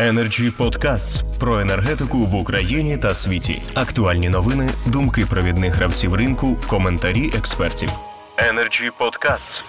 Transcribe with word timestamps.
Energy 0.00 0.56
Podcasts 0.58 1.38
про 1.38 1.60
енергетику 1.60 2.18
в 2.18 2.34
Україні 2.34 2.98
та 2.98 3.14
світі. 3.14 3.62
Актуальні 3.74 4.28
новини, 4.28 4.70
думки 4.86 5.26
провідних 5.30 5.74
гравців 5.74 6.14
ринку, 6.14 6.56
коментарі 6.68 7.30
експертів. 7.38 7.88
Energy 8.36 8.90
Podcasts. 9.00 9.64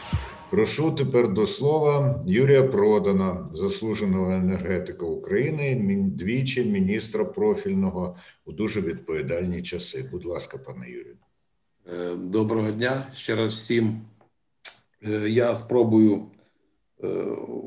Прошу 0.50 0.92
тепер 0.92 1.28
до 1.28 1.48
слова 1.48 2.24
Юрія 2.26 2.64
Продана, 2.64 3.50
заслуженого 3.54 4.32
енергетика 4.32 5.06
України, 5.06 5.76
двічі 6.16 6.64
міністра 6.64 7.26
профільного 7.26 8.16
у 8.46 8.52
дуже 8.52 8.82
відповідальні 8.82 9.62
часи. 9.62 10.10
Будь 10.12 10.26
ласка, 10.26 10.58
пане 10.58 10.90
Юрію. 10.90 11.18
Е, 11.94 12.16
доброго 12.16 12.72
дня 12.72 13.08
ще 13.14 13.36
раз 13.36 13.54
всім. 13.54 14.02
Е, 15.04 15.30
я 15.30 15.56
спробую 15.56 16.24
е, 17.04 17.08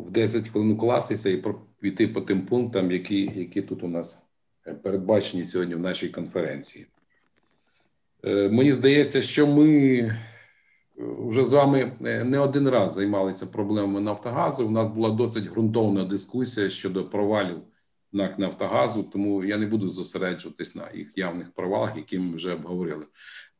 в 0.06 0.10
10 0.10 0.48
хвилин 0.48 0.70
укластися 0.70 1.30
і 1.30 1.36
піти 1.84 2.08
по 2.08 2.20
тим 2.20 2.46
пунктам, 2.46 2.90
які 2.90 3.32
які 3.34 3.62
тут 3.62 3.82
у 3.82 3.88
нас 3.88 4.18
передбачені 4.82 5.46
сьогодні 5.46 5.74
в 5.74 5.78
нашій 5.78 6.08
конференції. 6.08 6.86
Мені 8.24 8.72
здається, 8.72 9.22
що 9.22 9.46
ми 9.46 10.18
вже 10.96 11.44
з 11.44 11.52
вами 11.52 11.96
не 12.24 12.38
один 12.38 12.68
раз 12.68 12.94
займалися 12.94 13.46
проблемами 13.46 14.00
Нафтогазу. 14.00 14.66
У 14.66 14.70
нас 14.70 14.90
була 14.90 15.10
досить 15.10 15.50
ґрунтовна 15.50 16.04
дискусія 16.04 16.70
щодо 16.70 17.04
провалів 17.04 17.62
НАК 18.12 18.38
Нафтогазу, 18.38 19.02
тому 19.02 19.44
я 19.44 19.58
не 19.58 19.66
буду 19.66 19.88
зосереджуватись 19.88 20.74
на 20.74 20.90
їх 20.94 21.12
явних 21.16 21.52
провалах, 21.52 21.96
які 21.96 22.18
ми 22.18 22.36
вже 22.36 22.54
обговорили. 22.54 23.06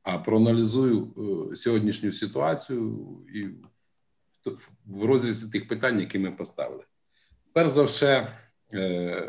А 0.03 0.19
проаналізую 0.19 1.13
сьогоднішню 1.55 2.13
ситуацію 2.13 3.07
і 3.35 3.45
в 4.87 5.05
розрізі 5.05 5.51
тих 5.51 5.69
питань, 5.69 6.01
які 6.01 6.19
ми 6.19 6.31
поставили. 6.31 6.85
Перш 7.55 7.71
за 7.71 7.83
все, 7.83 8.29
е, 8.75 9.29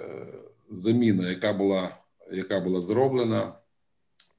заміна, 0.70 1.30
яка 1.30 1.54
була 1.54 1.98
яка 2.32 2.60
була 2.60 2.82
зроблена 2.82 3.54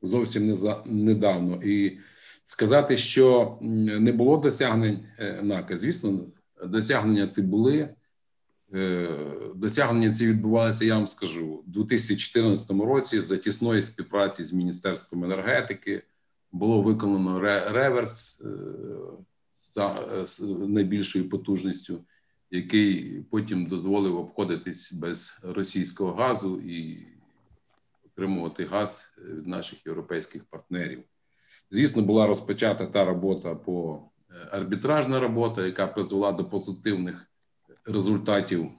зовсім 0.03 0.57
недавно, 0.87 1.63
і 1.63 1.99
сказати, 2.45 2.97
що 2.97 3.59
не 3.61 4.13
було 4.13 4.37
досягнень 4.37 5.07
е, 5.19 5.43
НАКа. 5.43 5.77
Звісно, 5.77 6.27
досягнення 6.65 7.27
ці 7.27 7.43
були. 7.43 7.95
Е, 8.75 9.09
досягнення 9.55 10.13
ці 10.13 10.27
відбувалися, 10.27 10.85
я 10.85 10.95
вам 10.95 11.07
скажу, 11.07 11.47
у 11.47 11.71
2014 11.71 12.71
році 12.71 13.23
за 13.23 13.37
тісної 13.37 13.83
співпраці 13.83 14.45
з 14.45 14.53
Міністерством 14.53 15.25
енергетики 15.25 16.03
було 16.53 16.83
виконано 16.83 17.41
реверс 17.71 18.43
з 19.53 20.41
найбільшою 20.69 21.29
потужністю 21.29 22.05
який 22.57 23.21
потім 23.31 23.67
дозволив 23.67 24.17
обходитись 24.17 24.93
без 24.93 25.39
російського 25.43 26.13
газу 26.13 26.61
і 26.61 27.07
отримувати 28.07 28.65
газ 28.65 29.15
від 29.19 29.47
наших 29.47 29.87
європейських 29.87 30.45
партнерів. 30.45 31.03
Звісно, 31.71 32.03
була 32.03 32.27
розпочата 32.27 32.87
та 32.87 33.05
робота 33.05 33.55
по 33.55 34.03
е, 34.31 34.49
арбітражна 34.51 35.21
робота, 35.21 35.67
яка 35.67 35.87
призвела 35.87 36.33
до 36.33 36.45
позитивних 36.45 37.27
результатів. 37.87 38.71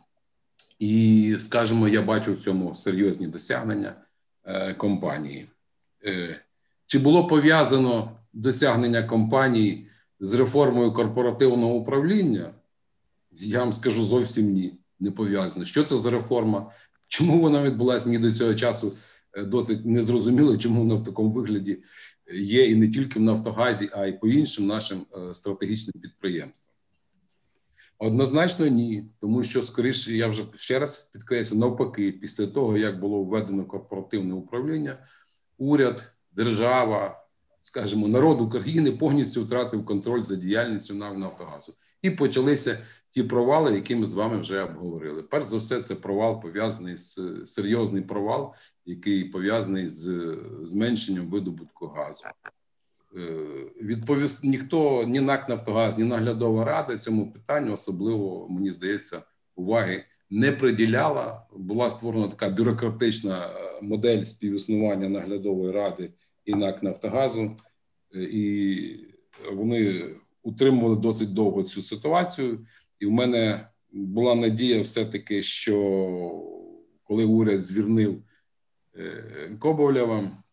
І, 0.79 1.35
скажімо, 1.39 1.87
я 1.87 2.01
бачу 2.01 2.33
в 2.33 2.39
цьому 2.39 2.75
серйозні 2.75 3.27
досягнення 3.27 3.95
е, 4.45 4.73
компанії. 4.73 5.49
Е, 6.05 6.41
чи 6.87 6.99
було 6.99 7.27
пов'язано 7.27 8.19
досягнення 8.33 9.03
компанії 9.03 9.87
з 10.19 10.33
реформою 10.33 10.93
корпоративного 10.93 11.73
управління? 11.73 12.53
Я 13.39 13.59
вам 13.59 13.73
скажу 13.73 14.05
зовсім 14.05 14.49
ні, 14.49 14.79
не 14.99 15.11
пов'язано. 15.11 15.65
Що 15.65 15.83
це 15.83 15.97
за 15.97 16.09
реформа? 16.09 16.71
Чому 17.07 17.39
вона 17.41 17.63
відбулася 17.63 18.05
мені 18.05 18.19
до 18.19 18.31
цього 18.31 18.55
часу 18.55 18.93
е, 19.33 19.43
досить 19.43 19.85
незрозуміло, 19.85 20.57
чому 20.57 20.81
вона 20.81 20.95
в 20.95 21.05
такому 21.05 21.31
вигляді 21.31 21.83
є 22.33 22.67
і 22.67 22.75
не 22.75 22.87
тільки 22.87 23.19
в 23.19 23.21
Нафтогазі, 23.21 23.89
а 23.91 24.05
й 24.05 24.13
по 24.13 24.27
іншим 24.27 24.67
нашим 24.67 25.05
е, 25.17 25.33
стратегічним 25.33 26.01
підприємствам? 26.01 26.73
Однозначно, 27.99 28.67
ні, 28.67 29.05
тому 29.21 29.43
що 29.43 29.63
скоріше 29.63 30.13
я 30.13 30.27
вже 30.27 30.43
ще 30.55 30.79
раз 30.79 30.99
підкреслю, 31.13 31.57
навпаки, 31.57 32.11
після 32.11 32.47
того 32.47 32.77
як 32.77 32.99
було 32.99 33.23
введено 33.23 33.65
корпоративне 33.65 34.33
управління, 34.33 34.97
уряд, 35.57 36.11
держава, 36.31 37.25
скажімо, 37.59 38.07
народ 38.07 38.41
України 38.41 38.91
повністю 38.91 39.43
втратив 39.45 39.85
контроль 39.85 40.21
за 40.21 40.35
діяльністю 40.35 40.93
Нафтогазу. 40.93 41.73
І 42.01 42.09
почалися 42.09 42.79
ті 43.09 43.23
провали, 43.23 43.75
які 43.75 43.95
ми 43.95 44.05
з 44.05 44.13
вами 44.13 44.37
вже 44.37 44.63
обговорили. 44.63 45.23
Перш 45.23 45.45
за 45.45 45.57
все, 45.57 45.81
це 45.81 45.95
провал 45.95 46.41
пов'язаний 46.41 46.97
з 46.97 47.19
серйозний 47.45 48.01
провал, 48.01 48.53
який 48.85 49.23
пов'язаний 49.23 49.87
з 49.87 50.35
зменшенням 50.63 51.27
видобутку 51.27 51.87
газу. 51.87 52.23
Е, 53.15 53.19
відповість 53.81 54.43
ніхто 54.43 55.03
ні 55.03 55.19
НАК 55.19 55.49
Нафтогаз, 55.49 55.97
ні 55.97 56.03
наглядова 56.03 56.63
рада 56.63 56.97
цьому 56.97 57.31
питанню 57.31 57.73
особливо 57.73 58.47
мені 58.49 58.71
здається 58.71 59.21
уваги 59.55 60.05
не 60.29 60.51
приділяла. 60.51 61.45
Була 61.55 61.89
створена 61.89 62.27
така 62.27 62.49
бюрократична 62.49 63.47
е, 63.47 63.81
модель 63.81 64.23
співіснування 64.23 65.09
наглядової 65.09 65.71
ради 65.71 66.13
і 66.45 66.55
НАК 66.55 66.83
Нафтогазу, 66.83 67.57
е, 68.15 68.23
і 68.23 69.07
вони 69.51 69.93
утримували 70.43 70.95
досить 70.95 71.33
довго 71.33 71.63
цю 71.63 71.81
ситуацію. 71.81 72.65
І 72.99 73.05
в 73.05 73.11
мене 73.11 73.67
була 73.91 74.35
надія, 74.35 74.81
все-таки, 74.81 75.41
що 75.41 75.73
коли 77.03 77.25
уряд 77.25 77.59
звільнив 77.59 78.23
е, 78.95 79.57
Коболєва, 79.59 80.43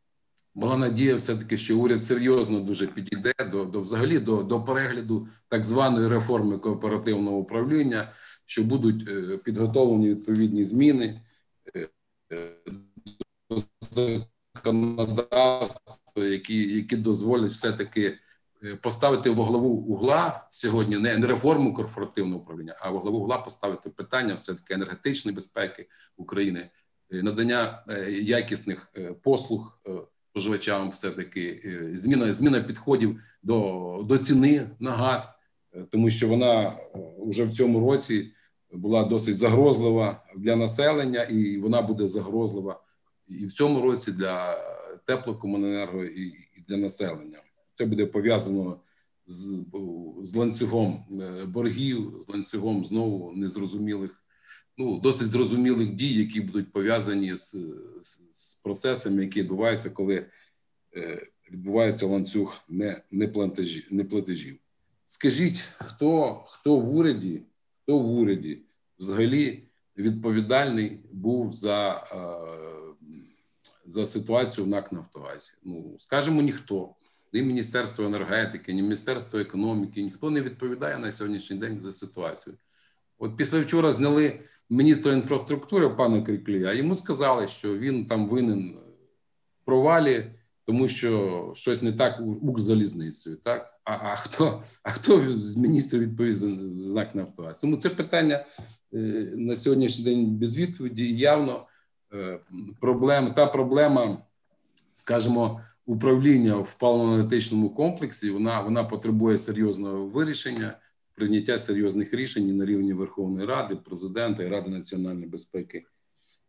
була 0.54 0.76
надія, 0.76 1.16
все-таки, 1.16 1.56
що 1.56 1.78
уряд 1.78 2.04
серйозно 2.04 2.60
дуже 2.60 2.86
підійде 2.86 3.32
до 3.52 3.64
до 3.64 3.80
взагалі 3.80 4.18
до 4.18 4.42
до 4.42 4.64
перегляду 4.64 5.28
так 5.48 5.64
званої 5.64 6.08
реформи 6.08 6.58
кооперативного 6.58 7.36
управління, 7.36 8.12
що 8.44 8.64
будуть 8.64 9.08
е, 9.08 9.38
підготовлені 9.38 10.10
відповідні 10.10 10.64
зміни 10.64 11.20
е, 11.76 11.88
до 13.96 14.20
законодавства, 14.54 16.24
які, 16.24 16.76
які 16.76 16.96
дозволять 16.96 17.52
все 17.52 17.72
таки. 17.72 18.02
Е, 18.02 18.18
поставити 18.80 19.30
во 19.30 19.44
главу 19.44 19.68
угла 19.68 20.48
сьогодні 20.50 20.98
не 20.98 21.26
реформу 21.26 21.74
корпоративного 21.74 22.42
управління, 22.42 22.76
а 22.80 22.90
во 22.90 23.00
главу 23.00 23.18
угла 23.18 23.38
поставити 23.38 23.90
питання 23.90 24.34
все 24.34 24.54
таки 24.54 24.74
енергетичної 24.74 25.34
безпеки 25.34 25.88
України, 26.16 26.70
е, 27.10 27.22
надання 27.22 27.84
е, 27.88 28.12
якісних 28.12 28.92
послуг 29.22 29.78
споживачам, 30.30 30.90
все 30.90 31.10
таки 31.10 31.60
зміна 31.92 32.32
зміна 32.32 32.60
підходів 32.60 33.20
до, 33.42 34.04
до 34.08 34.18
ціни 34.18 34.70
на 34.78 34.90
газ, 34.90 35.38
тому 35.90 36.10
що 36.10 36.28
вона 36.28 36.72
вже 37.26 37.44
в 37.44 37.52
цьому 37.52 37.90
році 37.90 38.32
була 38.72 39.04
досить 39.04 39.36
загрозлива 39.36 40.24
для 40.36 40.56
населення, 40.56 41.22
і 41.22 41.58
вона 41.58 41.82
буде 41.82 42.08
загрозлива 42.08 42.80
і 43.28 43.46
в 43.46 43.52
цьому 43.52 43.80
році 43.80 44.12
для 44.12 44.58
теплокомуненерго 45.06 46.04
і 46.04 46.34
для 46.68 46.76
населення. 46.76 47.38
Це 47.74 47.86
буде 47.86 48.06
пов'язано 48.06 48.80
з 49.26 49.64
з 50.22 50.34
ланцюгом 50.34 51.04
е, 51.20 51.44
боргів, 51.44 52.20
з 52.26 52.28
ланцюгом 52.28 52.84
знову 52.84 53.32
незрозумілих, 53.32 54.22
ну 54.78 55.00
досить 55.00 55.28
зрозумілих 55.28 55.94
дій, 55.94 56.14
які 56.14 56.40
будуть 56.40 56.72
пов'язані 56.72 57.36
з, 57.36 57.50
з, 58.02 58.22
з 58.30 58.54
процесами, 58.54 59.22
які 59.22 59.42
відбуваються, 59.42 59.90
коли 59.90 60.26
е, 60.96 61.26
відбувається 61.50 62.06
ланцюг 62.06 62.64
не 62.68 63.02
не, 63.10 63.28
платежі, 63.28 63.86
не 63.90 64.04
платежів. 64.04 64.58
Скажіть, 65.06 65.58
хто 65.78 66.44
хто 66.48 66.76
в 66.76 66.96
уряді, 66.96 67.42
хто 67.82 67.98
в 67.98 68.10
уряді 68.10 68.62
взагалі 68.98 69.64
відповідальний 69.96 71.00
був 71.12 71.52
за 71.52 71.90
е, 72.12 73.06
за 73.86 74.06
ситуацію 74.06 74.64
в 74.64 74.68
НАК 74.68 74.92
Нафтогазі? 74.92 75.50
Ну 75.62 75.96
скажімо, 75.98 76.42
ніхто 76.42 76.94
ні 77.34 77.42
Міністерство 77.42 78.04
енергетики, 78.04 78.72
ні 78.72 78.82
Міністерство 78.82 79.38
економіки, 79.38 80.02
ніхто 80.02 80.30
не 80.30 80.40
відповідає 80.40 80.98
на 80.98 81.12
сьогоднішній 81.12 81.56
день 81.56 81.80
за 81.80 81.92
ситуацію. 81.92 82.56
От 83.18 83.36
після 83.36 83.60
вчора 83.60 83.92
зняли 83.92 84.40
міністра 84.70 85.12
інфраструктури 85.12 85.88
пана 85.88 86.22
Кріклі, 86.22 86.64
а 86.64 86.72
йому 86.72 86.94
сказали, 86.94 87.48
що 87.48 87.78
він 87.78 88.06
там 88.06 88.28
винен 88.28 88.76
в 89.62 89.64
провалі, 89.64 90.30
тому 90.66 90.88
що 90.88 91.52
щось 91.54 91.82
не 91.82 91.92
так 91.92 92.20
у 92.20 92.24
Укрзалізницею. 92.24 93.36
Так? 93.36 93.80
А 93.84 93.92
а 93.92 94.16
хто 94.16 94.62
а 94.82 94.90
хто 94.90 95.36
з 95.36 95.56
міністрів 95.56 96.00
відповість 96.00 96.38
за 96.38 96.72
знак 96.72 97.14
Нафтогаз? 97.14 97.60
Тому 97.60 97.76
це 97.76 97.90
питання 97.90 98.44
е, 98.94 98.98
на 99.36 99.56
сьогоднішній 99.56 100.04
день 100.04 100.26
без 100.30 100.56
відповіді. 100.56 101.16
Явно 101.16 101.66
е, 102.12 102.40
проблема, 102.80 103.30
та 103.30 103.46
проблема, 103.46 104.16
скажімо, 104.92 105.60
управління 105.86 106.56
в 106.56 106.76
паливно-енергетичному 106.80 107.74
комплексі 107.74 108.30
вона 108.30 108.60
вона 108.60 108.84
потребує 108.84 109.38
серйозного 109.38 110.06
вирішення, 110.06 110.78
прийняття 111.14 111.58
серйозних 111.58 112.14
рішень 112.14 112.56
на 112.56 112.66
рівні 112.66 112.92
Верховної 112.92 113.46
Ради, 113.46 113.76
президента 113.76 114.42
і 114.42 114.48
Ради 114.48 114.70
національної 114.70 115.26
безпеки 115.26 115.84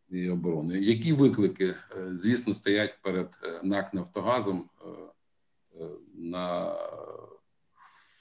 і 0.09 0.29
оборони. 0.29 0.79
Які 0.79 1.13
виклики, 1.13 1.75
звісно, 2.13 2.53
стоять 2.53 2.93
перед 3.03 3.29
НАК 3.63 3.93
Нафтогазом 3.93 4.69
на 6.15 6.75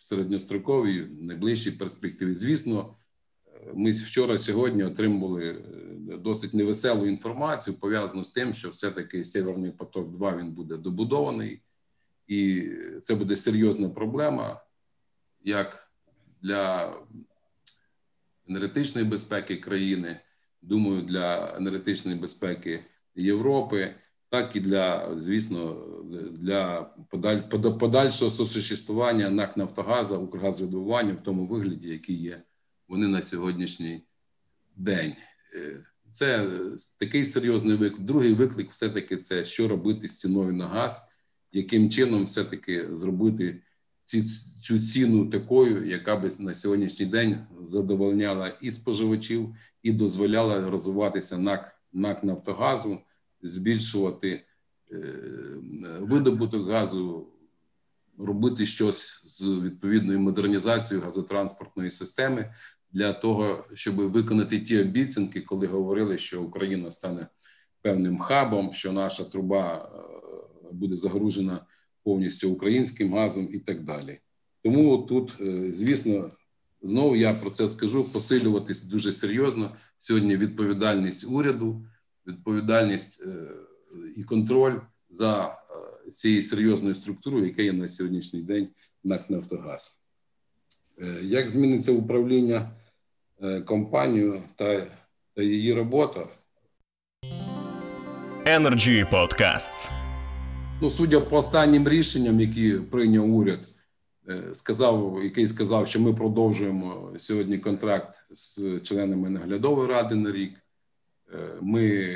середньостроковій, 0.00 1.06
найближчій 1.20 1.70
перспективі? 1.70 2.34
Звісно, 2.34 2.96
ми 3.74 3.90
вчора 3.90 4.38
сьогодні 4.38 4.84
отримували 4.84 5.64
досить 6.24 6.54
невеселу 6.54 7.06
інформацію, 7.06 7.74
пов'язану 7.74 8.24
з 8.24 8.30
тим, 8.30 8.54
що 8.54 8.70
все-таки 8.70 9.24
Северний 9.24 9.70
поток 9.70 10.12
2 10.12 10.36
він 10.36 10.52
буде 10.52 10.76
добудований, 10.76 11.62
і 12.26 12.70
це 13.02 13.14
буде 13.14 13.36
серйозна 13.36 13.88
проблема, 13.88 14.60
як 15.44 15.88
для 16.42 16.94
енергетичної 18.48 19.06
безпеки 19.06 19.56
країни, 19.56 20.20
думаю, 20.62 21.02
для 21.02 21.56
енергетичної 21.56 22.18
безпеки 22.18 22.84
Європи, 23.14 23.94
так 24.28 24.56
і 24.56 24.60
для, 24.60 25.14
звісно, 25.20 25.86
для 26.30 26.82
подаль, 27.10 27.40
подальшого 27.78 28.30
сосуществування 28.30 29.30
НАК 29.30 29.56
Нафтогаза, 29.56 30.18
Укргазвидобування 30.18 31.12
в 31.12 31.20
тому 31.20 31.46
вигляді, 31.46 31.88
який 31.88 32.22
є 32.22 32.42
вони 32.94 33.08
на 33.08 33.22
сьогоднішній 33.22 34.02
день. 34.76 35.14
Е, 35.54 35.86
це 36.08 36.48
такий 37.00 37.24
серйозний 37.24 37.76
виклик. 37.76 38.00
Другий 38.00 38.34
виклик, 38.34 38.70
все-таки, 38.70 39.16
це 39.16 39.44
що 39.44 39.68
робити 39.68 40.08
з 40.08 40.18
ціною 40.18 40.52
на 40.52 40.68
газ, 40.68 41.08
яким 41.52 41.90
чином 41.90 42.24
все-таки 42.24 42.96
зробити 42.96 43.62
ці, 44.02 44.22
цю 44.62 44.78
ціну 44.78 45.26
такою, 45.26 45.86
яка 45.86 46.16
би 46.16 46.30
на 46.38 46.54
сьогоднішній 46.54 47.06
день 47.06 47.46
задовольняла 47.60 48.48
і 48.48 48.70
споживачів, 48.70 49.54
і 49.82 49.92
дозволяла 49.92 50.70
розвиватися 50.70 51.38
НАК, 51.38 51.80
НАК 51.92 52.24
Нафтогазу, 52.24 53.00
збільшувати 53.42 54.44
е, 54.92 54.96
видобуток 56.00 56.68
газу, 56.68 57.34
робити 58.18 58.66
щось 58.66 59.22
з 59.24 59.42
відповідною 59.42 60.20
модернізацією 60.20 61.04
газотранспортної 61.04 61.90
системи 61.90 62.54
для 62.94 63.12
того, 63.12 63.64
щоб 63.74 63.94
виконати 63.94 64.60
ті 64.60 64.78
обіцянки, 64.78 65.40
коли 65.40 65.66
говорили, 65.66 66.18
що 66.18 66.42
Україна 66.42 66.90
стане 66.90 67.26
певним 67.82 68.18
хабом, 68.18 68.72
що 68.72 68.92
наша 68.92 69.24
труба 69.24 69.92
е, 69.94 70.72
буде 70.72 70.96
загружена 70.96 71.66
повністю 72.02 72.50
українським 72.50 73.14
газом 73.14 73.48
і 73.52 73.58
так 73.58 73.84
далі. 73.84 74.20
Тому 74.62 74.98
тут, 74.98 75.34
е, 75.40 75.72
звісно, 75.72 76.30
знову 76.82 77.16
я 77.16 77.34
про 77.34 77.50
це 77.50 77.68
скажу: 77.68 78.04
посилюватись 78.12 78.82
дуже 78.82 79.12
серйозно 79.12 79.76
сьогодні. 79.98 80.36
Відповідальність 80.36 81.26
уряду, 81.28 81.86
відповідальність 82.26 83.22
е, 83.26 83.48
і 84.16 84.24
контроль 84.24 84.80
за 85.08 85.56
цією 86.08 86.42
серйозною 86.42 86.94
структурою, 86.94 87.46
яка 87.46 87.62
є 87.62 87.72
на 87.72 87.88
сьогоднішній 87.88 88.42
день 88.42 88.68
НАК 89.04 89.30
«Нафтогаз». 89.30 90.00
Як 91.22 91.48
зміниться 91.48 91.92
управління 91.92 92.70
компанію 93.64 94.42
та, 94.56 94.86
та 95.34 95.42
її 95.42 95.72
робота. 95.72 96.26
Energy 98.46 99.10
Podcasts. 99.10 99.90
Ну, 100.80 100.90
судя 100.90 101.20
по 101.20 101.36
останнім 101.36 101.88
рішенням, 101.88 102.40
які 102.40 102.72
прийняв 102.72 103.34
уряд, 103.34 103.60
е, 104.28 104.42
сказав, 104.52 105.20
який 105.24 105.46
сказав, 105.46 105.88
що 105.88 106.00
ми 106.00 106.12
продовжуємо 106.12 107.12
сьогодні 107.18 107.58
контракт 107.58 108.14
з 108.30 108.80
членами 108.80 109.30
наглядової 109.30 109.88
ради 109.88 110.14
на 110.14 110.32
рік. 110.32 110.54
Е, 111.34 111.38
ми 111.60 112.14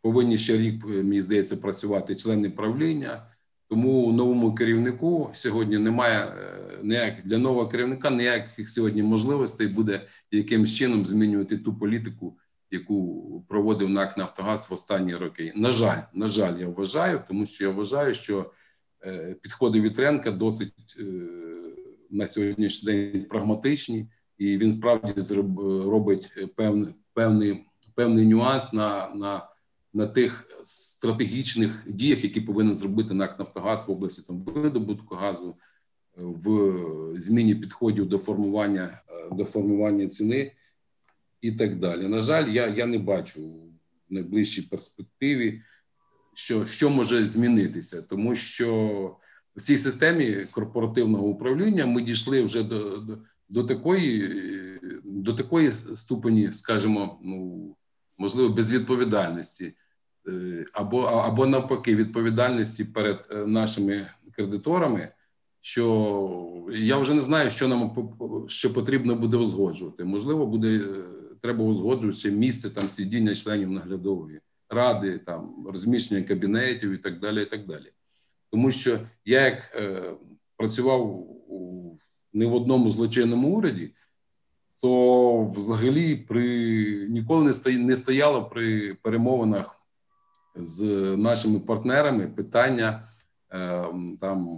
повинні 0.00 0.38
ще 0.38 0.56
рік, 0.56 0.84
мені 0.86 1.20
здається, 1.20 1.56
працювати 1.56 2.14
члени 2.14 2.50
правління. 2.50 3.26
Тому 3.72 4.12
новому 4.12 4.54
керівнику 4.54 5.30
сьогодні 5.34 5.78
немає 5.78 6.18
е, 6.18 6.78
ніяких 6.82 7.26
для 7.26 7.38
нового 7.38 7.68
керівника 7.68 8.10
ніяких 8.10 8.68
сьогодні 8.68 9.02
можливостей 9.02 9.66
буде 9.66 10.00
якимсь 10.30 10.74
чином 10.74 11.06
змінювати 11.06 11.58
ту 11.58 11.74
політику, 11.74 12.38
яку 12.70 13.44
проводив 13.48 13.90
НАК 13.90 14.16
Нафтогаз 14.18 14.70
в 14.70 14.74
останні 14.74 15.16
роки. 15.16 15.52
На 15.56 15.72
жаль, 15.72 16.02
на 16.14 16.26
жаль, 16.26 16.58
я 16.58 16.68
вважаю, 16.68 17.20
тому 17.28 17.46
що 17.46 17.64
я 17.64 17.70
вважаю, 17.70 18.14
що 18.14 18.52
е, 19.06 19.36
підходи 19.42 19.80
Вітренка 19.80 20.30
досить 20.30 20.96
е, 21.00 21.04
на 22.10 22.26
сьогоднішній 22.26 22.92
день 22.92 23.24
прагматичні, 23.24 24.08
і 24.38 24.58
він 24.58 24.72
справді 24.72 25.34
робить 25.84 26.32
певний 26.56 26.94
певний 27.14 27.64
певний 27.94 28.26
нюанс 28.26 28.72
на 28.72 29.14
на 29.14 29.51
на 29.94 30.06
тих 30.06 30.48
стратегічних 30.64 31.84
діях, 31.86 32.24
які 32.24 32.40
повинен 32.40 32.74
зробити 32.74 33.14
НАК 33.14 33.38
Нафтогаз 33.38 33.88
в 33.88 33.90
області 33.90 34.22
там 34.26 34.42
видобутку 34.42 35.14
газу, 35.14 35.56
в 36.16 37.20
зміні 37.20 37.54
підходів 37.54 38.08
до 38.08 38.18
формування 38.18 39.02
до 39.32 39.44
формування 39.44 40.08
ціни 40.08 40.52
і 41.40 41.52
так 41.52 41.78
далі. 41.78 42.08
На 42.08 42.22
жаль, 42.22 42.48
я 42.48 42.66
я 42.66 42.86
не 42.86 42.98
бачу 42.98 43.48
в 44.10 44.14
найближчій 44.14 44.62
перспективі, 44.62 45.62
що 46.34 46.66
що 46.66 46.90
може 46.90 47.24
змінитися, 47.24 48.02
тому 48.02 48.34
що 48.34 49.16
в 49.56 49.62
цій 49.62 49.76
системі 49.76 50.36
корпоративного 50.50 51.26
управління 51.26 51.86
ми 51.86 52.02
дійшли 52.02 52.42
вже 52.42 52.62
до, 52.62 52.96
до, 52.96 53.18
до 53.48 53.64
такої 53.64 54.28
до 55.04 55.32
такої 55.32 55.70
ступені, 55.70 56.52
скажімо, 56.52 57.20
ну 57.24 57.76
можливо, 58.22 58.48
безвідповідальності, 58.48 59.74
Е, 60.28 60.64
або 60.72 61.00
або 61.02 61.46
навпаки 61.46 61.96
відповідальності 61.96 62.84
перед 62.84 63.28
е, 63.30 63.46
нашими 63.46 64.06
кредиторами, 64.32 65.08
що 65.60 66.66
я 66.72 66.96
вже 66.98 67.14
не 67.14 67.22
знаю, 67.22 67.50
що 67.50 67.68
нам 67.68 68.10
що 68.48 68.72
потрібно 68.72 69.14
буде 69.14 69.36
узгоджувати. 69.36 70.04
Можливо, 70.04 70.46
буде 70.46 70.78
е, 70.78 71.04
треба 71.40 71.64
узгоджувати 71.64 72.30
місце 72.30 72.70
там 72.70 72.88
сидіння 72.88 73.34
членів 73.34 73.70
наглядової 73.70 74.40
ради, 74.68 75.18
там 75.18 75.66
розміщення 75.68 76.22
кабінетів 76.22 76.90
і 76.90 76.98
так 76.98 77.18
далі. 77.18 77.42
і 77.42 77.46
так 77.46 77.66
далі. 77.66 77.92
Тому 78.50 78.70
що 78.70 78.98
я 79.24 79.40
як 79.40 79.74
е, 79.74 80.14
працював 80.56 81.02
у 81.50 81.96
не 82.32 82.46
в 82.46 82.54
одному 82.54 82.90
злочинному 82.90 83.48
уряді, 83.48 83.90
то 84.82 85.44
взагалі 85.56 86.16
при 86.16 86.46
ніколи 87.10 87.52
не 87.66 87.96
стояло 87.96 88.44
при 88.44 88.94
перемовинах 88.94 89.76
з 90.54 90.82
нашими 91.16 91.60
партнерами 91.60 92.26
питання 92.26 93.08
е, 93.52 93.84
там 94.20 94.48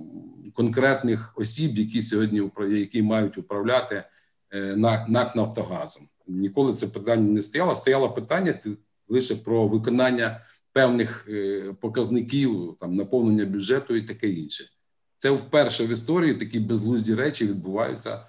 конкретних 0.55 1.33
осіб, 1.37 1.79
які 1.79 2.03
сьогодні 2.03 2.51
які 2.69 3.03
мають 3.03 3.39
управляти 3.39 4.05
е, 4.51 4.77
НАК 5.09 5.37
Нафтогазом. 5.37 6.09
Ніколи 6.27 6.73
це 6.73 6.87
питання 6.87 7.33
не 7.33 7.43
стояло. 7.43 7.77
Стояло 7.77 8.11
питання 8.11 8.61
лише 9.09 9.37
про 9.37 9.69
виконання 9.69 10.41
певних 10.73 11.27
е, 11.29 11.75
показників, 11.81 12.77
там 12.81 12.95
наповнення 12.95 13.45
бюджету 13.45 13.97
і 13.97 14.03
таке 14.03 14.29
інше. 14.29 14.65
Це 15.17 15.31
вперше 15.31 15.87
в 15.87 15.91
історії 15.91 16.35
такі 16.35 16.61
безглузді 16.61 17.15
речі 17.15 17.47
відбуваються 17.47 18.27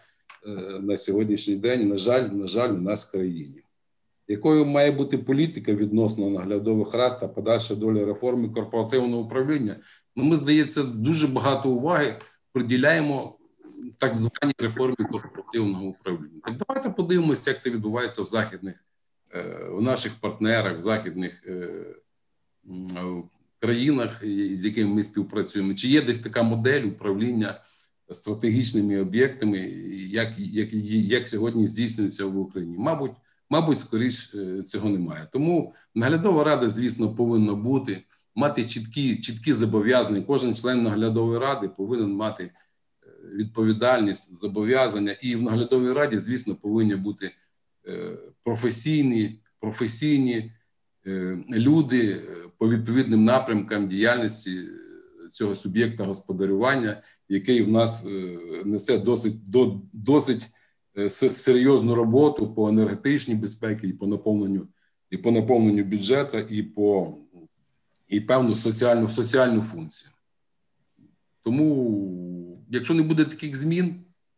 на 0.81 0.97
сьогоднішній 0.97 1.55
день. 1.55 1.87
На 1.87 1.97
жаль, 1.97 2.29
на 2.29 2.47
жаль, 2.47 2.69
у 2.69 2.81
нас 2.81 3.07
в 3.07 3.11
країні 3.11 3.65
якою 4.27 4.65
має 4.65 4.91
бути 4.91 5.17
політика 5.17 5.73
відносно 5.73 6.29
наглядових 6.29 6.93
рад 6.93 7.19
та 7.19 7.27
подальша 7.27 7.75
доля 7.75 8.05
реформи 8.05 8.49
корпоративного 8.49 9.21
управління? 9.21 9.75
Ну, 10.15 10.23
ми 10.23 10.35
здається, 10.35 10.83
дуже 10.83 11.27
багато 11.27 11.69
уваги 11.69 12.19
приділяємо 12.51 13.37
так 13.97 14.17
званій 14.17 14.53
реформі 14.57 14.95
корпоративного 15.11 15.85
управління. 15.85 16.41
Так 16.43 16.57
давайте 16.67 16.89
подивимося, 16.89 17.49
як 17.49 17.61
це 17.61 17.69
відбувається 17.69 18.21
в 18.21 18.25
західних 18.25 18.75
е, 19.35 19.69
в 19.69 19.81
наших 19.81 20.15
партнерах, 20.15 20.77
в 20.77 20.81
західних 20.81 21.43
е, 21.47 21.85
країнах, 23.59 24.23
з 24.53 24.65
якими 24.65 24.93
ми 24.95 25.03
співпрацюємо. 25.03 25.73
Чи 25.73 25.87
є 25.87 26.01
десь 26.01 26.19
така 26.19 26.43
модель 26.43 26.83
управління? 26.83 27.61
Стратегічними 28.11 28.99
об'єктами, 28.99 29.59
як 30.09 30.39
як, 30.39 30.73
як 30.89 31.27
сьогодні 31.27 31.67
здійснюється 31.67 32.25
в 32.25 32.39
Україні, 32.39 32.75
мабуть, 32.77 33.11
Мабуть, 33.49 33.79
скоріш 33.79 34.35
е, 34.35 34.63
цього 34.63 34.89
немає. 34.89 35.27
Тому 35.31 35.73
наглядова 35.95 36.43
рада, 36.43 36.69
звісно, 36.69 37.15
повинна 37.15 37.53
бути 37.53 38.03
мати 38.35 38.65
чіткі 38.65 39.15
чіткі 39.15 39.53
зобов'язання. 39.53 40.21
Кожен 40.21 40.55
член 40.55 40.83
наглядової 40.83 41.39
ради 41.39 41.67
повинен 41.67 42.11
мати 42.11 42.43
е, 42.43 42.51
відповідальність, 43.33 44.35
зобов'язання, 44.35 45.11
і 45.11 45.35
в 45.35 45.41
наглядовій 45.41 45.93
раді, 45.93 46.17
звісно, 46.17 46.55
повинні 46.55 46.95
бути 46.95 47.31
е, 47.87 48.17
професійні, 48.43 49.39
професійні 49.59 50.51
люди 51.49 52.21
по 52.57 52.69
відповідним 52.69 53.23
напрямкам 53.23 53.87
діяльності 53.87 54.67
цього 55.29 55.55
суб'єкта 55.55 56.03
господарювання, 56.03 57.03
який 57.29 57.61
в 57.61 57.71
нас 57.71 58.07
несе 58.65 58.97
досить 58.97 59.35
досить 59.93 60.49
Е, 60.97 61.09
серйозну 61.09 61.95
роботу 61.95 62.53
по 62.53 62.69
енергетичній 62.69 63.35
безпеці 63.35 63.87
і 63.87 63.93
по 63.93 64.07
наповненню 64.07 64.67
і 65.09 65.17
по 65.17 65.31
наповненню 65.31 65.83
бюджету, 65.83 66.37
і 66.37 66.63
по 66.63 67.17
і 68.07 68.21
певну 68.21 68.55
соціальну 68.55 69.09
соціальну 69.09 69.61
функцію. 69.61 70.11
Тому, 71.43 72.63
якщо 72.69 72.93
не 72.93 73.03
буде 73.03 73.25
таких 73.25 73.55
змін, 73.55 73.95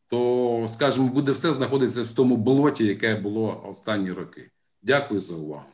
то 0.07 0.65
скажімо, 0.67 1.07
буде 1.07 1.31
все 1.31 1.53
знаходитися 1.53 2.03
в 2.03 2.11
тому 2.11 2.37
болоті, 2.37 2.85
яке 2.85 3.15
було 3.15 3.63
останні 3.69 4.11
роки. 4.11 4.51
Дякую 4.81 5.19
за 5.19 5.35
увагу. 5.35 5.69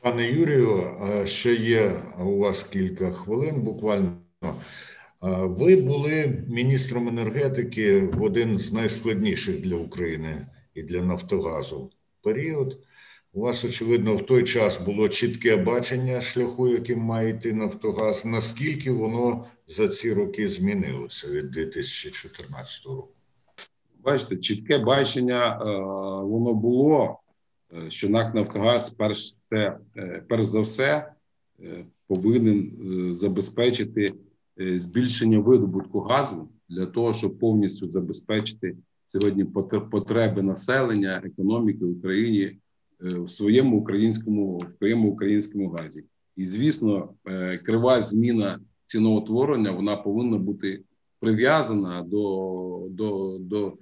Пане 0.00 0.30
Юрію, 0.30 0.96
ще 1.24 1.54
є 1.54 2.02
у 2.18 2.38
вас 2.38 2.62
кілька 2.62 3.12
хвилин. 3.12 3.60
Буквально 3.60 4.16
ви 5.42 5.76
були 5.76 6.44
міністром 6.48 7.08
енергетики 7.08 8.00
в 8.00 8.22
один 8.22 8.58
з 8.58 8.72
найскладніших 8.72 9.60
для 9.60 9.76
України 9.76 10.46
і 10.74 10.82
для 10.82 11.02
Нафтогазу 11.02 11.90
період. 12.22 12.78
У 13.32 13.40
вас, 13.40 13.64
очевидно, 13.64 14.16
в 14.16 14.26
той 14.26 14.42
час 14.42 14.80
було 14.80 15.08
чітке 15.08 15.56
бачення 15.56 16.20
шляху, 16.20 16.68
яким 16.68 16.98
має 16.98 17.30
йти 17.30 17.52
Нафтогаз. 17.52 18.24
Наскільки 18.24 18.90
воно 18.90 19.44
за 19.66 19.88
ці 19.88 20.12
роки 20.12 20.48
змінилося 20.48 21.28
від 21.28 21.50
2014 21.50 22.86
року? 22.86 23.08
Бачите, 24.04 24.36
чітке 24.36 24.78
бачення 24.78 25.58
воно 26.22 26.54
було. 26.54 27.18
Е, 27.74 27.90
що 27.90 28.08
НАК 28.08 28.34
Нафтогаз, 28.34 28.90
перш 28.90 29.32
це 29.32 29.78
е, 29.96 30.24
перш 30.28 30.44
за 30.44 30.60
все, 30.60 31.12
е, 31.60 31.86
повинен 32.06 32.72
забезпечити 33.12 34.14
збільшення 34.56 35.38
видобутку 35.38 36.00
газу 36.00 36.48
для 36.68 36.86
того, 36.86 37.12
щоб 37.12 37.38
повністю 37.38 37.90
забезпечити 37.90 38.76
сьогодні 39.06 39.44
потреби 39.90 40.42
населення 40.42 41.22
економіки 41.24 41.84
в 41.84 41.90
Україні 41.90 42.58
в 43.00 43.28
своєму 43.28 43.78
українському 43.78 44.58
в 44.58 44.78
своєму 44.78 45.08
українському 45.08 45.68
газі. 45.68 46.04
І 46.36 46.44
звісно, 46.44 47.14
крива 47.64 48.02
зміна 48.02 48.60
ціноутворення 48.84 49.70
вона 49.70 49.96
повинна 49.96 50.38
бути 50.38 50.82
прив'язана 51.20 52.02
до, 52.02 52.86
до, 52.90 53.38
до 53.38 53.78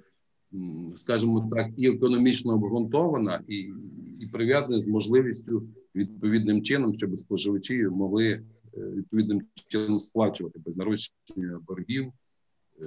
скажімо 0.95 1.49
так, 1.55 1.67
і 1.77 1.87
економічно 1.87 2.53
обґрунтована, 2.53 3.41
і 3.47 3.73
і 4.19 4.27
прив'язана 4.27 4.81
з 4.81 4.87
можливістю 4.87 5.63
відповідним 5.95 6.63
чином, 6.63 6.93
щоб 6.93 7.19
споживачі 7.19 7.83
могли 7.83 8.25
е, 8.27 8.43
відповідним 8.73 9.41
чином 9.67 9.99
сплачувати 9.99 10.59
без 10.65 10.77
нарощення 10.77 11.59
боргів 11.67 12.11
е, 12.81 12.85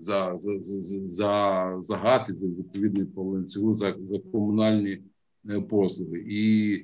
за 0.00 0.36
за, 0.36 0.60
за, 0.60 1.74
за 1.78 1.96
газ 1.96 2.30
і 2.30 2.32
за 2.32 2.46
відповідний 2.46 3.04
по 3.04 3.42
за, 3.46 3.96
за 4.00 4.18
комунальні 4.18 5.02
е, 5.48 5.60
послуги. 5.60 6.18
І 6.18 6.76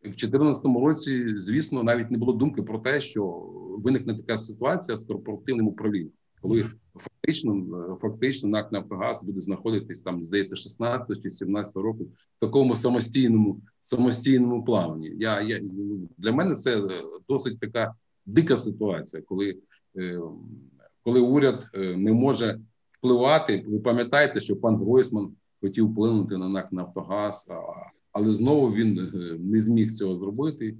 в 0.00 0.08
2014 0.08 0.64
році, 0.64 1.38
звісно, 1.38 1.82
навіть 1.82 2.10
не 2.10 2.18
було 2.18 2.32
думки 2.32 2.62
про 2.62 2.78
те, 2.78 3.00
що 3.00 3.52
виникне 3.78 4.16
така 4.16 4.38
ситуація 4.38 4.96
з 4.96 5.04
корпоративним 5.04 5.68
управлінням, 5.68 6.12
коли 6.42 6.70
фактично 6.98 7.54
е, 7.54 7.96
фактично 8.00 8.48
НАК 8.48 8.72
Нафтогаз 8.72 9.24
буде 9.24 9.40
знаходитись 9.40 10.00
там, 10.00 10.22
здається, 10.22 10.56
16 10.56 11.22
чи 11.22 11.30
17 11.30 11.76
року 11.76 12.04
в 12.04 12.40
такому 12.40 12.76
самостійному 12.76 13.60
самостійному 13.82 14.64
плаванні. 14.64 15.12
Я 15.18 15.40
я 15.40 15.60
для 16.18 16.32
мене 16.32 16.54
це 16.54 16.80
е, 16.80 16.88
досить 17.28 17.60
така 17.60 17.94
дика 18.26 18.56
ситуація, 18.56 19.22
коли 19.22 19.58
е, 19.96 20.20
коли 21.02 21.20
уряд 21.20 21.68
не 21.74 22.12
може 22.12 22.60
впливати. 22.92 23.64
Ви 23.66 23.78
пам'ятаєте, 23.78 24.40
що 24.40 24.56
пан 24.56 24.76
Гройсман 24.76 25.32
хотів 25.60 25.92
вплинути 25.92 26.36
на 26.36 26.48
НАК 26.48 26.72
Нафтогаз, 26.72 27.50
але 28.12 28.30
знову 28.30 28.68
він 28.68 29.12
не 29.40 29.60
зміг 29.60 29.90
цього 29.90 30.16
зробити. 30.16 30.76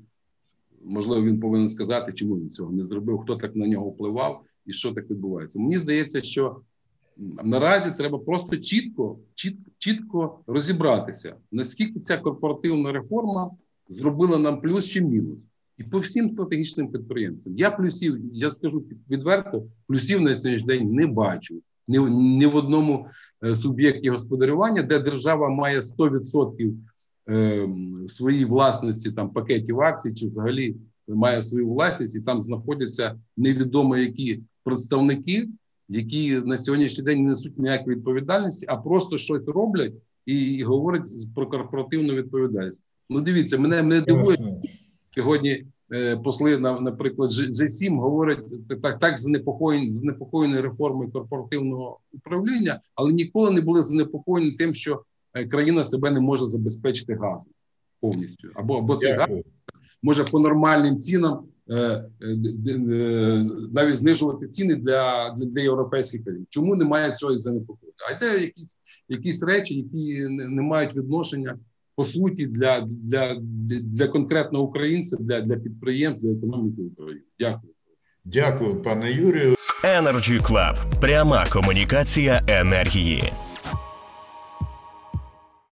Можливо, 0.85 1.25
він 1.25 1.40
повинен 1.40 1.68
сказати, 1.68 2.12
чому 2.12 2.38
він 2.38 2.50
цього 2.50 2.73
не 2.73 2.85
зробив, 2.85 3.18
хто 3.18 3.37
так 3.37 3.56
на 3.56 3.66
нього 3.66 3.88
впливав 3.88 4.42
і 4.66 4.73
що 4.73 4.92
так 4.92 5.11
відбувається. 5.11 5.61
Мені 5.61 5.78
здається, 5.78 6.23
що 6.23 6.61
наразі 7.44 7.90
треба 7.96 8.18
просто 8.18 8.56
чітко, 8.56 9.18
чітко, 9.35 9.70
чітко 9.78 10.38
розібратися, 10.46 11.35
наскільки 11.52 12.00
ця 12.00 12.18
корпоративна 12.18 12.92
реформа 12.92 13.50
зробила 13.88 14.38
нам 14.38 14.61
плюс 14.61 14.85
чи 14.85 15.00
мінус. 15.00 15.38
І 15.78 15.85
по 15.85 15.99
всім 15.99 16.30
стратегічним 16.30 16.88
підприємцям. 16.88 17.56
Я 17.56 17.70
плюсів, 17.70 18.20
я 18.32 18.50
скажу 18.50 18.85
відверто, 19.11 19.66
плюсів 19.87 20.20
на 20.20 20.35
сьогоднішній 20.35 20.66
день 20.66 20.92
не 20.92 21.06
бачу. 21.06 21.61
Ні, 21.88 21.99
ні 22.11 22.46
в 22.46 22.56
одному 22.56 23.06
е, 23.44 23.54
суб'єкті 23.54 24.11
господарювання, 24.11 24.82
де 24.82 24.99
держава 24.99 25.49
має 25.49 25.80
100% 25.80 26.73
е, 27.28 27.68
своїй 28.08 28.44
власності 28.44 29.12
там 29.12 29.30
пакетів 29.30 29.80
акцій, 29.80 30.14
чи 30.14 30.28
взагалі 30.28 30.76
має 31.08 31.42
свою 31.42 31.68
власність, 31.68 32.16
і 32.16 32.20
там 32.20 32.42
знаходяться 32.42 33.18
невідомо 33.37 33.96
які 33.96 34.42
представники, 34.66 35.49
які 35.88 36.40
на 36.40 36.58
сьогоднішній 36.58 37.04
день 37.04 37.23
не 37.23 37.28
несуть 37.28 37.58
ніякої 37.58 37.96
відповідальності, 37.96 38.66
а 38.68 38.76
просто 38.76 39.18
щось 39.18 39.46
роблять 39.46 39.94
і, 40.26 40.35
і 40.35 40.62
говорять 40.62 41.08
про 41.35 41.46
корпоративну 41.46 42.14
відповідальність. 42.14 42.85
Ну, 43.11 43.20
дивіться, 43.20 43.58
мене 43.58 43.82
мене 43.82 44.00
дивує 44.00 44.61
сьогодні. 45.08 45.64
Е, 45.92 46.16
посли 46.16 46.58
на, 46.58 46.80
наприклад, 46.80 47.30
G7 47.30 48.00
говорять 48.00 48.38
так, 48.82 48.99
так 48.99 49.18
занепокоєні 49.18 49.92
занепокоєні 49.92 50.56
реформою 50.56 51.11
корпоративного 51.11 51.99
управління, 52.12 52.80
але 52.94 53.12
ніколи 53.12 53.50
не 53.50 53.61
були 53.61 53.82
занепокоєні 53.82 54.52
тим, 54.52 54.75
що 54.75 55.02
е, 55.35 55.46
країна 55.46 55.85
себе 55.85 56.11
не 56.11 56.20
може 56.20 56.46
забезпечити 56.46 57.14
газом 57.14 57.52
повністю, 58.00 58.49
або 58.54 58.78
або 58.78 58.96
це 58.96 59.12
газ 59.12 59.30
може 60.02 60.25
по 60.25 60.38
нормальним 60.38 60.96
цінам 60.96 61.44
навіть 63.73 63.96
знижувати 63.96 64.49
ціни 64.49 64.76
для 64.76 65.30
для, 65.38 65.46
для 65.46 65.61
європейських 65.61 66.25
країн. 66.25 66.46
Чому 66.50 66.76
немає 66.76 67.12
цього 67.12 67.38
занепокоєння? 67.38 67.96
А 68.08 68.12
йде 68.12 68.40
якісь 68.42 68.80
якісь 69.08 69.42
речі, 69.42 69.75
які 69.75 70.20
не 70.28 70.62
мають 70.62 70.96
відношення 70.96 71.58
по 71.96 72.04
суті 72.04 72.46
для 72.46 72.87
для, 72.90 73.37
для 73.68 74.08
конкретного 74.08 74.64
українця, 74.64 75.16
для 75.20 75.40
для 75.40 75.56
підприємств, 75.56 76.26
для 76.26 76.32
економіки 76.32 76.82
України. 76.82 77.23
Дякую. 77.40 77.73
Дякую, 78.25 78.82
пане 78.82 79.12
Юрію. 79.12 79.56
Energy 79.85 80.42
Club. 80.42 81.00
пряма 81.00 81.46
комунікація 81.52 82.42
енергії. 82.49 83.32